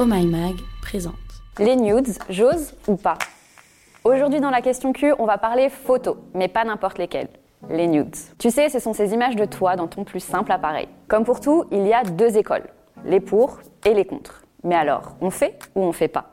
[0.00, 1.14] Oh My Mag présente.
[1.58, 3.18] Les nudes, j'ose ou pas?
[4.04, 7.28] Aujourd'hui dans la question Q, on va parler photos, mais pas n'importe lesquelles.
[7.68, 8.16] Les nudes.
[8.38, 10.88] Tu sais, ce sont ces images de toi dans ton plus simple appareil.
[11.08, 12.70] Comme pour tout, il y a deux écoles,
[13.04, 14.44] les pour et les contre.
[14.64, 16.24] Mais alors, on fait ou on fait pas?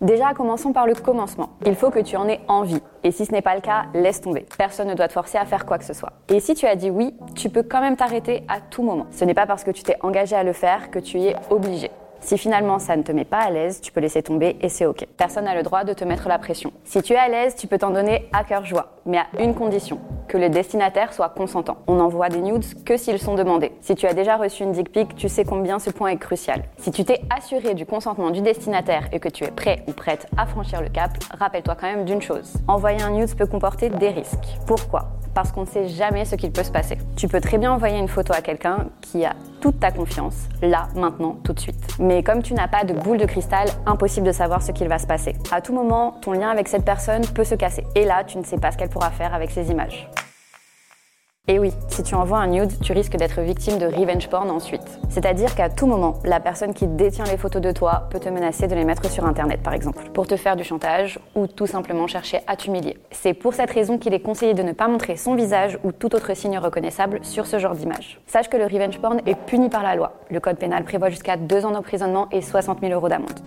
[0.00, 1.50] Déjà, commençons par le commencement.
[1.66, 2.80] Il faut que tu en aies envie.
[3.04, 4.46] Et si ce n'est pas le cas, laisse tomber.
[4.56, 6.12] Personne ne doit te forcer à faire quoi que ce soit.
[6.28, 9.06] Et si tu as dit oui, tu peux quand même t'arrêter à tout moment.
[9.10, 11.36] Ce n'est pas parce que tu t'es engagé à le faire que tu y es
[11.50, 11.90] obligé.
[12.20, 14.86] Si finalement ça ne te met pas à l'aise, tu peux laisser tomber et c'est
[14.86, 15.06] ok.
[15.16, 16.72] Personne n'a le droit de te mettre la pression.
[16.84, 19.54] Si tu es à l'aise, tu peux t'en donner à cœur joie, mais à une
[19.54, 19.98] condition
[20.28, 21.76] que le destinataire soit consentant.
[21.86, 23.72] On n'envoie des nudes que s'ils sont demandés.
[23.80, 26.64] Si tu as déjà reçu une dick pic, tu sais combien ce point est crucial.
[26.78, 30.26] Si tu t'es assuré du consentement du destinataire et que tu es prêt ou prête
[30.36, 32.54] à franchir le cap, rappelle-toi quand même d'une chose.
[32.68, 34.58] Envoyer un nude peut comporter des risques.
[34.66, 35.15] Pourquoi?
[35.36, 36.96] Parce qu'on ne sait jamais ce qu'il peut se passer.
[37.14, 40.88] Tu peux très bien envoyer une photo à quelqu'un qui a toute ta confiance, là,
[40.96, 41.76] maintenant, tout de suite.
[41.98, 44.98] Mais comme tu n'as pas de boule de cristal, impossible de savoir ce qu'il va
[44.98, 45.36] se passer.
[45.52, 47.84] À tout moment, ton lien avec cette personne peut se casser.
[47.94, 50.08] Et là, tu ne sais pas ce qu'elle pourra faire avec ces images.
[51.48, 54.98] Et oui, si tu envoies un nude, tu risques d'être victime de revenge porn ensuite.
[55.10, 58.66] C'est-à-dire qu'à tout moment, la personne qui détient les photos de toi peut te menacer
[58.66, 62.08] de les mettre sur Internet, par exemple, pour te faire du chantage ou tout simplement
[62.08, 62.98] chercher à t'humilier.
[63.12, 66.16] C'est pour cette raison qu'il est conseillé de ne pas montrer son visage ou tout
[66.16, 68.20] autre signe reconnaissable sur ce genre d'image.
[68.26, 70.14] Sache que le revenge porn est puni par la loi.
[70.32, 73.38] Le code pénal prévoit jusqu'à deux ans d'emprisonnement et 60 000 euros d'amende.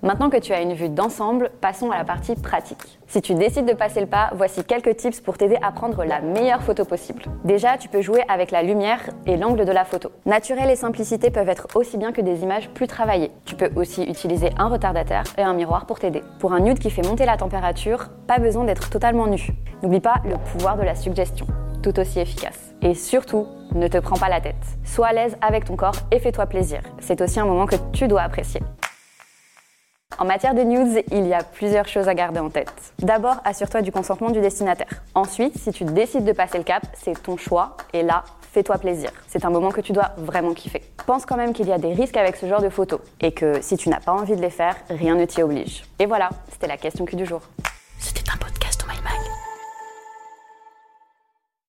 [0.00, 3.00] Maintenant que tu as une vue d'ensemble, passons à la partie pratique.
[3.08, 6.20] Si tu décides de passer le pas, voici quelques tips pour t'aider à prendre la
[6.20, 7.24] meilleure photo possible.
[7.44, 10.12] Déjà, tu peux jouer avec la lumière et l'angle de la photo.
[10.24, 13.32] Naturel et simplicité peuvent être aussi bien que des images plus travaillées.
[13.44, 16.22] Tu peux aussi utiliser un retardateur et un miroir pour t'aider.
[16.38, 19.48] Pour un nude qui fait monter la température, pas besoin d'être totalement nu.
[19.82, 21.48] N'oublie pas le pouvoir de la suggestion,
[21.82, 22.72] tout aussi efficace.
[22.82, 24.54] Et surtout, ne te prends pas la tête.
[24.84, 26.82] Sois à l'aise avec ton corps et fais-toi plaisir.
[27.00, 28.60] C'est aussi un moment que tu dois apprécier.
[30.20, 32.72] En matière de nudes, il y a plusieurs choses à garder en tête.
[32.98, 35.00] D'abord, assure-toi du consentement du destinataire.
[35.14, 39.12] Ensuite, si tu décides de passer le cap, c'est ton choix et là, fais-toi plaisir.
[39.28, 40.82] C'est un moment que tu dois vraiment kiffer.
[41.06, 43.62] Pense quand même qu'il y a des risques avec ce genre de photos et que
[43.62, 45.84] si tu n'as pas envie de les faire, rien ne t'y oblige.
[46.00, 47.42] Et voilà, c'était la question Q du jour.